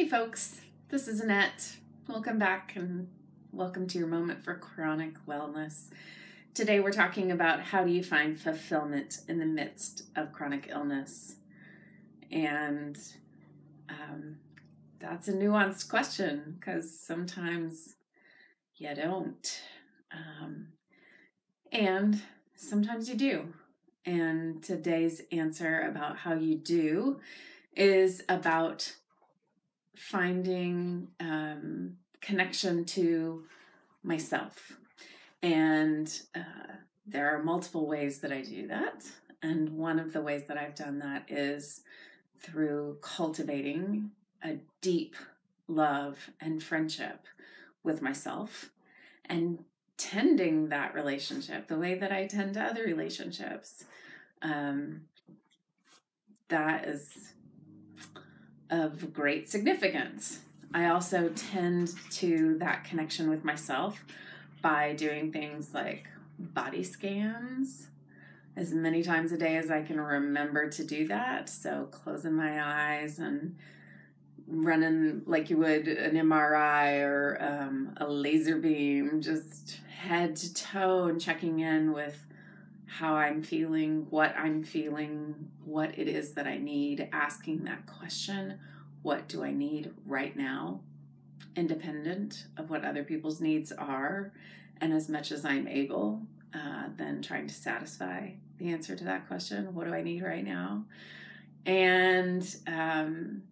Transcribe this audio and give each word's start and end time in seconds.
Hey 0.00 0.08
folks, 0.08 0.62
this 0.88 1.06
is 1.08 1.20
Annette. 1.20 1.76
Welcome 2.08 2.38
back 2.38 2.72
and 2.74 3.06
welcome 3.52 3.86
to 3.88 3.98
your 3.98 4.06
moment 4.06 4.42
for 4.42 4.54
chronic 4.54 5.26
wellness. 5.26 5.90
Today 6.54 6.80
we're 6.80 6.90
talking 6.90 7.30
about 7.30 7.60
how 7.60 7.84
do 7.84 7.92
you 7.92 8.02
find 8.02 8.40
fulfillment 8.40 9.18
in 9.28 9.38
the 9.38 9.44
midst 9.44 10.04
of 10.16 10.32
chronic 10.32 10.68
illness. 10.70 11.34
And 12.32 12.96
um, 13.90 14.38
that's 14.98 15.28
a 15.28 15.34
nuanced 15.34 15.90
question 15.90 16.56
because 16.58 16.98
sometimes 16.98 17.96
you 18.76 18.94
don't. 18.94 19.60
Um, 20.10 20.68
and 21.72 22.22
sometimes 22.56 23.10
you 23.10 23.16
do. 23.16 23.52
And 24.06 24.62
today's 24.62 25.20
answer 25.30 25.82
about 25.82 26.16
how 26.16 26.32
you 26.32 26.56
do 26.56 27.20
is 27.76 28.22
about 28.30 28.94
finding 29.96 31.08
um, 31.20 31.96
connection 32.20 32.84
to 32.84 33.44
myself. 34.02 34.78
And 35.42 36.20
uh, 36.34 36.74
there 37.06 37.34
are 37.34 37.42
multiple 37.42 37.86
ways 37.86 38.18
that 38.20 38.32
I 38.32 38.42
do 38.42 38.66
that. 38.68 39.04
And 39.42 39.70
one 39.70 39.98
of 39.98 40.12
the 40.12 40.20
ways 40.20 40.44
that 40.48 40.58
I've 40.58 40.74
done 40.74 40.98
that 40.98 41.24
is 41.28 41.82
through 42.38 42.98
cultivating 43.00 44.10
a 44.42 44.58
deep 44.80 45.16
love 45.68 46.30
and 46.40 46.62
friendship 46.62 47.26
with 47.82 48.02
myself 48.02 48.70
and 49.26 49.64
tending 49.96 50.68
that 50.68 50.94
relationship 50.94 51.68
the 51.68 51.78
way 51.78 51.94
that 51.94 52.12
I 52.12 52.26
tend 52.26 52.54
to 52.54 52.62
other 52.62 52.84
relationships. 52.84 53.84
Um, 54.42 55.02
that 56.48 56.86
is 56.86 57.32
of 58.70 59.12
great 59.12 59.50
significance. 59.50 60.40
I 60.72 60.86
also 60.86 61.30
tend 61.30 61.92
to 62.12 62.56
that 62.58 62.84
connection 62.84 63.28
with 63.28 63.44
myself 63.44 64.04
by 64.62 64.94
doing 64.94 65.32
things 65.32 65.74
like 65.74 66.06
body 66.38 66.82
scans 66.82 67.88
as 68.56 68.72
many 68.72 69.02
times 69.02 69.32
a 69.32 69.38
day 69.38 69.56
as 69.56 69.70
I 69.70 69.82
can 69.82 70.00
remember 70.00 70.68
to 70.68 70.84
do 70.84 71.08
that. 71.08 71.48
So 71.48 71.88
closing 71.90 72.34
my 72.34 72.62
eyes 72.62 73.18
and 73.18 73.56
running 74.46 75.22
like 75.26 75.50
you 75.50 75.56
would 75.58 75.88
an 75.88 76.14
MRI 76.14 77.02
or 77.02 77.38
um, 77.40 77.94
a 77.96 78.08
laser 78.08 78.56
beam, 78.56 79.20
just 79.20 79.78
head 79.98 80.36
to 80.36 80.54
toe 80.54 81.04
and 81.04 81.20
checking 81.20 81.60
in 81.60 81.92
with 81.92 82.24
how 82.90 83.14
I'm 83.14 83.40
feeling, 83.40 84.08
what 84.10 84.34
I'm 84.36 84.64
feeling, 84.64 85.48
what 85.64 85.96
it 85.96 86.08
is 86.08 86.32
that 86.32 86.48
I 86.48 86.58
need, 86.58 87.08
asking 87.12 87.62
that 87.64 87.86
question 87.86 88.58
what 89.02 89.28
do 89.28 89.44
I 89.44 89.52
need 89.52 89.92
right 90.04 90.36
now, 90.36 90.80
independent 91.54 92.46
of 92.56 92.68
what 92.68 92.84
other 92.84 93.04
people's 93.04 93.40
needs 93.40 93.70
are, 93.70 94.32
and 94.80 94.92
as 94.92 95.08
much 95.08 95.30
as 95.30 95.44
I'm 95.44 95.68
able, 95.68 96.22
uh, 96.52 96.88
then 96.96 97.22
trying 97.22 97.46
to 97.46 97.54
satisfy 97.54 98.30
the 98.58 98.72
answer 98.72 98.96
to 98.96 99.04
that 99.04 99.28
question 99.28 99.72
what 99.72 99.86
do 99.86 99.94
I 99.94 100.02
need 100.02 100.22
right 100.22 100.44
now? 100.44 100.84
And 101.64 102.44
um, 102.66 103.44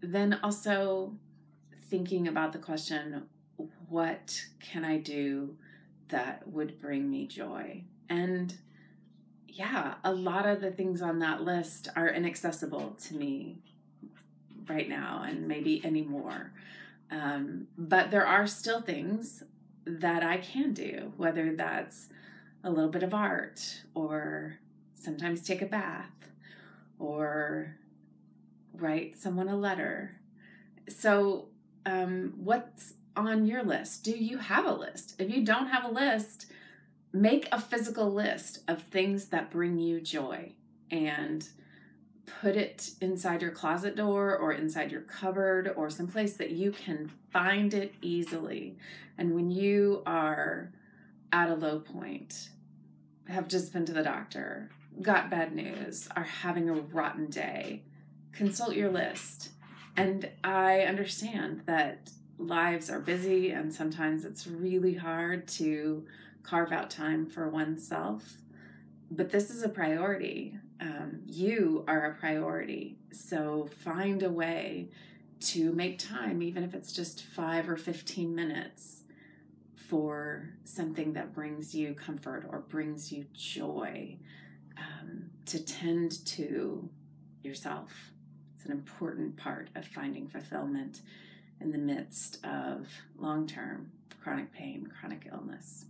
then 0.00 0.38
also 0.44 1.14
thinking 1.90 2.28
about 2.28 2.52
the 2.52 2.58
question 2.58 3.24
what 3.88 4.40
can 4.60 4.84
I 4.84 4.98
do 4.98 5.56
that 6.08 6.46
would 6.46 6.80
bring 6.80 7.10
me 7.10 7.26
joy? 7.26 7.82
And 8.08 8.54
yeah, 9.48 9.94
a 10.04 10.12
lot 10.12 10.46
of 10.46 10.60
the 10.60 10.70
things 10.70 11.02
on 11.02 11.18
that 11.20 11.42
list 11.42 11.88
are 11.94 12.08
inaccessible 12.08 12.96
to 13.04 13.14
me 13.14 13.58
right 14.68 14.88
now 14.88 15.24
and 15.26 15.46
maybe 15.46 15.84
anymore. 15.84 16.52
Um, 17.10 17.66
but 17.76 18.10
there 18.10 18.26
are 18.26 18.46
still 18.46 18.80
things 18.80 19.44
that 19.84 20.22
I 20.22 20.38
can 20.38 20.72
do, 20.72 21.12
whether 21.16 21.54
that's 21.54 22.08
a 22.64 22.70
little 22.70 22.90
bit 22.90 23.02
of 23.02 23.12
art 23.12 23.82
or 23.94 24.58
sometimes 24.94 25.42
take 25.42 25.60
a 25.60 25.66
bath 25.66 26.30
or 26.98 27.76
write 28.74 29.16
someone 29.16 29.48
a 29.48 29.56
letter. 29.56 30.12
So, 30.88 31.48
um, 31.84 32.34
what's 32.36 32.94
on 33.16 33.46
your 33.46 33.62
list? 33.62 34.04
Do 34.04 34.12
you 34.12 34.38
have 34.38 34.64
a 34.64 34.72
list? 34.72 35.16
If 35.18 35.30
you 35.30 35.44
don't 35.44 35.66
have 35.66 35.84
a 35.84 35.90
list, 35.90 36.46
make 37.12 37.48
a 37.52 37.60
physical 37.60 38.10
list 38.10 38.60
of 38.68 38.82
things 38.84 39.26
that 39.26 39.50
bring 39.50 39.78
you 39.78 40.00
joy 40.00 40.52
and 40.90 41.48
put 42.40 42.56
it 42.56 42.92
inside 43.00 43.42
your 43.42 43.50
closet 43.50 43.96
door 43.96 44.36
or 44.36 44.52
inside 44.52 44.90
your 44.90 45.02
cupboard 45.02 45.72
or 45.76 45.90
someplace 45.90 46.36
that 46.36 46.50
you 46.50 46.70
can 46.70 47.10
find 47.30 47.74
it 47.74 47.94
easily. 48.00 48.76
And 49.18 49.34
when 49.34 49.50
you 49.50 50.02
are 50.06 50.72
at 51.32 51.50
a 51.50 51.54
low 51.54 51.80
point, 51.80 52.50
have 53.28 53.48
just 53.48 53.72
been 53.72 53.84
to 53.86 53.92
the 53.92 54.02
doctor, 54.02 54.70
got 55.00 55.30
bad 55.30 55.54
news, 55.54 56.08
are 56.16 56.24
having 56.24 56.68
a 56.68 56.74
rotten 56.74 57.26
day, 57.26 57.82
consult 58.32 58.74
your 58.74 58.90
list. 58.90 59.50
And 59.96 60.30
I 60.42 60.80
understand 60.80 61.62
that 61.66 62.10
lives 62.38 62.90
are 62.90 63.00
busy 63.00 63.50
and 63.50 63.72
sometimes 63.72 64.24
it's 64.24 64.46
really 64.46 64.94
hard 64.94 65.46
to 65.46 66.04
carve 66.42 66.72
out 66.72 66.90
time 66.90 67.26
for 67.26 67.48
oneself. 67.48 68.36
But 69.10 69.30
this 69.30 69.50
is 69.50 69.62
a 69.62 69.68
priority. 69.68 70.56
Um, 70.80 71.20
you 71.26 71.84
are 71.86 72.06
a 72.06 72.14
priority. 72.14 72.96
So 73.12 73.68
find 73.84 74.22
a 74.22 74.30
way 74.30 74.90
to 75.40 75.72
make 75.72 75.98
time, 75.98 76.42
even 76.42 76.62
if 76.62 76.74
it's 76.74 76.92
just 76.92 77.24
five 77.24 77.68
or 77.68 77.76
15 77.76 78.34
minutes, 78.34 79.02
for 79.88 80.48
something 80.64 81.12
that 81.12 81.34
brings 81.34 81.74
you 81.74 81.94
comfort 81.94 82.46
or 82.48 82.60
brings 82.60 83.12
you 83.12 83.26
joy, 83.34 84.16
um, 84.78 85.24
to 85.46 85.62
tend 85.62 86.24
to 86.24 86.88
yourself. 87.42 87.92
It's 88.56 88.64
an 88.64 88.72
important 88.72 89.36
part 89.36 89.68
of 89.74 89.86
finding 89.86 90.28
fulfillment 90.28 91.02
in 91.60 91.72
the 91.72 91.78
midst 91.78 92.44
of 92.44 92.88
long 93.18 93.46
term 93.46 93.90
chronic 94.22 94.52
pain, 94.52 94.88
chronic 94.98 95.28
illness. 95.30 95.86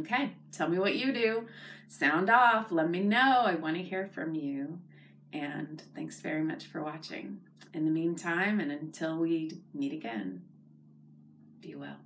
Okay, 0.00 0.32
tell 0.52 0.68
me 0.68 0.78
what 0.78 0.96
you 0.96 1.12
do. 1.12 1.46
Sound 1.88 2.30
off. 2.30 2.72
Let 2.72 2.90
me 2.90 3.00
know. 3.00 3.42
I 3.46 3.54
want 3.54 3.76
to 3.76 3.82
hear 3.82 4.10
from 4.12 4.34
you. 4.34 4.78
And 5.32 5.82
thanks 5.94 6.20
very 6.20 6.42
much 6.42 6.66
for 6.66 6.82
watching. 6.82 7.40
In 7.72 7.84
the 7.84 7.90
meantime, 7.90 8.60
and 8.60 8.70
until 8.70 9.18
we 9.18 9.50
meet 9.72 9.92
again, 9.92 10.42
be 11.60 11.74
well. 11.74 11.96